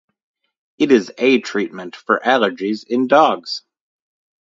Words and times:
It 0.79 0.91
is 0.91 1.13
a 1.19 1.41
treatment 1.41 1.95
for 1.95 2.19
allergies 2.25 2.83
in 2.87 3.05
dogs. 3.05 3.61